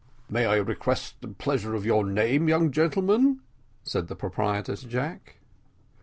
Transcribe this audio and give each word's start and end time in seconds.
"May 0.31 0.47
I 0.47 0.55
request 0.55 1.17
the 1.21 1.27
pleasure 1.27 1.75
of 1.75 1.85
your 1.85 2.03
name, 2.03 2.47
young 2.49 2.71
gentleman?" 2.71 3.41
said 3.83 4.07
the 4.07 4.15
proprietor 4.15 4.75
to 4.75 4.87
Jack. 4.87 5.35